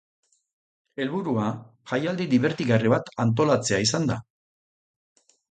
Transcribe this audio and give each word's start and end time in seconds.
Helburua 1.03 1.49
jaialdi 1.91 2.27
dibertigarri 2.31 2.93
bat 2.95 3.13
antolatzea 3.27 3.83
izan 3.87 4.11
da. 4.15 4.19